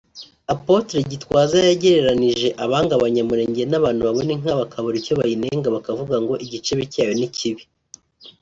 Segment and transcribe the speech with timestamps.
[0.53, 7.13] Apotre Gitwaza yagereranije abanga abanyamulenge n'abantu babona inka bakabura icyo bayinenga bakavuga ngo 'Igicebe cyayo
[7.19, 7.63] ni kibi'